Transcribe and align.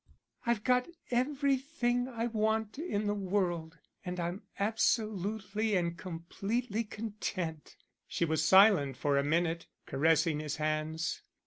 I've 0.47 0.63
got 0.63 0.87
everything 1.11 2.07
I 2.07 2.25
want 2.25 2.79
in 2.79 3.05
the 3.05 3.13
world, 3.13 3.77
and 4.03 4.19
I'm 4.19 4.41
absolutely 4.57 5.75
and 5.75 5.95
completely 5.95 6.83
content." 6.85 7.75
She 8.07 8.25
was 8.25 8.43
silent 8.43 8.97
for 8.97 9.15
a 9.19 9.23
minute, 9.23 9.67
caressing 9.85 10.39
his 10.39 10.55
hands. 10.55 11.21